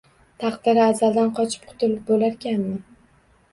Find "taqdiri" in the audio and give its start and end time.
0.43-0.81